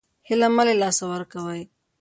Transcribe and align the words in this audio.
هیله 0.27 0.47
مه 0.55 0.63
له 0.67 0.73
لاسه 0.81 1.03
ورکوئ 1.11 1.61